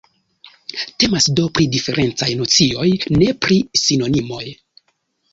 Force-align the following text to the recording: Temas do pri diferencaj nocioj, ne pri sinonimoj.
Temas 1.01 1.25
do 1.39 1.43
pri 1.57 1.67
diferencaj 1.75 2.29
nocioj, 2.39 2.85
ne 3.19 3.27
pri 3.43 3.59
sinonimoj. 3.83 4.41